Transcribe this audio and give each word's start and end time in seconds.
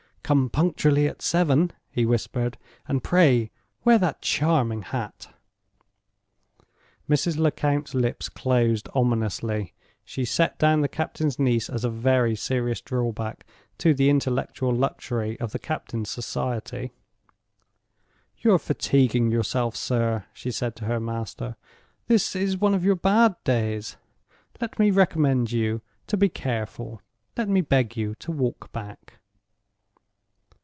"Come 0.23 0.49
punctually 0.49 1.07
at 1.09 1.21
seven," 1.21 1.73
he 1.89 2.05
whispered, 2.05 2.57
"and 2.87 3.03
pray 3.03 3.51
wear 3.83 3.97
that 3.97 4.21
charming 4.21 4.81
hat!" 4.81 5.27
Mrs. 7.09 7.37
Lecount's 7.37 7.93
lips 7.93 8.29
closed 8.29 8.87
ominously. 8.95 9.73
She 10.05 10.23
set 10.23 10.57
down 10.57 10.79
the 10.79 10.87
captain's 10.87 11.37
niece 11.37 11.69
as 11.69 11.83
a 11.83 11.89
very 11.89 12.33
serious 12.37 12.79
drawback 12.79 13.45
to 13.79 13.93
the 13.93 14.09
intellectual 14.09 14.73
luxury 14.73 15.37
of 15.41 15.51
the 15.51 15.59
captain's 15.59 16.09
society. 16.09 16.93
"You 18.37 18.53
are 18.53 18.59
fatiguing 18.59 19.31
yourself, 19.31 19.75
sir," 19.75 20.27
she 20.31 20.49
said 20.49 20.77
to 20.77 20.85
her 20.85 21.01
master. 21.01 21.57
"This 22.07 22.37
is 22.37 22.55
one 22.57 22.73
of 22.73 22.85
your 22.85 22.95
bad 22.95 23.35
days. 23.43 23.97
Let 24.61 24.79
me 24.79 24.91
recommend 24.91 25.51
you 25.51 25.81
to 26.07 26.15
be 26.15 26.29
careful; 26.29 27.01
let 27.35 27.49
me 27.49 27.59
beg 27.59 27.97
you 27.97 28.15
to 28.19 28.31
walk 28.31 28.71
back." 28.71 29.17